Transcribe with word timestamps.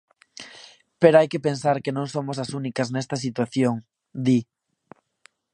"Pero 1.01 1.15
hai 1.17 1.27
que 1.31 1.43
pensar 1.47 1.77
que 1.83 1.95
non 1.97 2.07
somos 2.13 2.37
as 2.43 2.49
únicas 2.59 2.89
nesta 2.95 3.15
situación", 3.25 3.75
di. 4.25 4.39